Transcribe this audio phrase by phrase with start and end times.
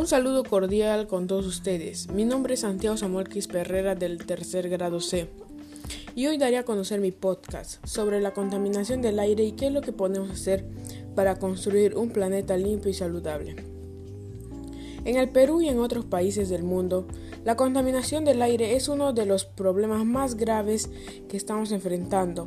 [0.00, 2.08] Un saludo cordial con todos ustedes.
[2.08, 5.28] Mi nombre es Santiago Samuel Perrera del tercer grado C.
[6.14, 9.74] Y hoy daré a conocer mi podcast sobre la contaminación del aire y qué es
[9.74, 10.64] lo que podemos hacer
[11.14, 13.56] para construir un planeta limpio y saludable.
[15.04, 17.06] En el Perú y en otros países del mundo,
[17.44, 20.88] la contaminación del aire es uno de los problemas más graves
[21.28, 22.46] que estamos enfrentando,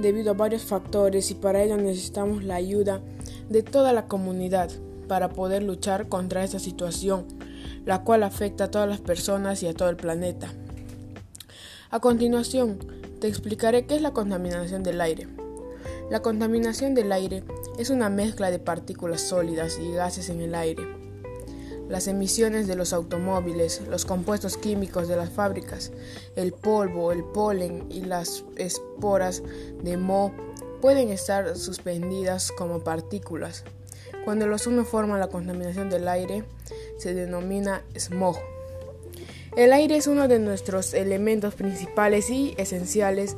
[0.00, 3.02] debido a varios factores y para ello necesitamos la ayuda
[3.50, 4.70] de toda la comunidad
[5.06, 7.26] para poder luchar contra esta situación,
[7.84, 10.52] la cual afecta a todas las personas y a todo el planeta.
[11.90, 12.78] A continuación,
[13.20, 15.28] te explicaré qué es la contaminación del aire.
[16.10, 17.42] La contaminación del aire
[17.78, 20.84] es una mezcla de partículas sólidas y gases en el aire.
[21.88, 25.92] Las emisiones de los automóviles, los compuestos químicos de las fábricas,
[26.34, 29.42] el polvo, el polen y las esporas
[29.82, 30.32] de moho
[30.80, 33.64] pueden estar suspendidas como partículas.
[34.26, 36.42] Cuando los uno forman la contaminación del aire,
[36.98, 38.36] se denomina smog.
[39.56, 43.36] El aire es uno de nuestros elementos principales y esenciales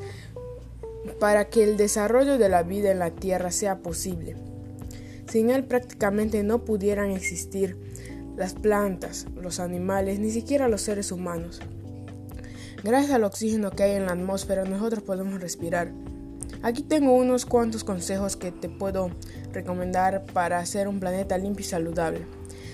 [1.20, 4.34] para que el desarrollo de la vida en la Tierra sea posible.
[5.30, 7.76] Sin él prácticamente no pudieran existir
[8.38, 11.60] las plantas, los animales, ni siquiera los seres humanos.
[12.82, 15.92] Gracias al oxígeno que hay en la atmósfera nosotros podemos respirar.
[16.62, 19.10] Aquí tengo unos cuantos consejos que te puedo
[19.52, 22.26] recomendar para hacer un planeta limpio y saludable.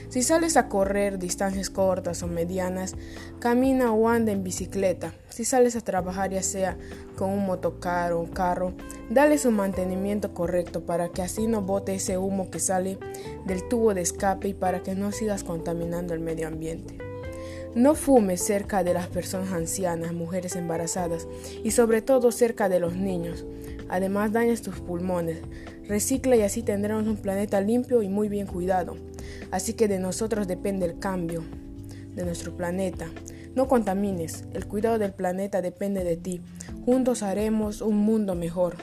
[0.08, 2.94] Si sales a correr distancias cortas o medianas,
[3.40, 5.12] camina o anda en bicicleta.
[5.28, 6.78] Si sales a trabajar ya sea
[7.16, 8.74] con un motocar o un carro,
[9.10, 12.98] dale su mantenimiento correcto para que así no bote ese humo que sale
[13.44, 16.96] del tubo de escape y para que no sigas contaminando el medio ambiente.
[17.74, 21.26] No fumes cerca de las personas ancianas, mujeres embarazadas
[21.64, 23.44] y sobre todo cerca de los niños.
[23.88, 25.38] Además dañas tus pulmones.
[25.86, 28.96] Recicla y así tendremos un planeta limpio y muy bien cuidado.
[29.50, 31.42] Así que de nosotros depende el cambio
[32.14, 33.06] de nuestro planeta.
[33.54, 36.40] No contamines, el cuidado del planeta depende de ti.
[36.84, 38.76] Juntos haremos un mundo mejor.